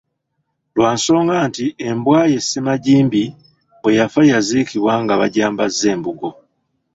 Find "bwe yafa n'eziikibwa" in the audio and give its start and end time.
3.81-4.93